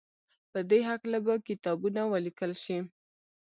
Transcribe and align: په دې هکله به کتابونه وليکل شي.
په 0.51 0.59
دې 0.69 0.79
هکله 0.89 1.17
به 1.25 1.33
کتابونه 1.47 2.01
وليکل 2.13 2.51
شي. 2.63 2.77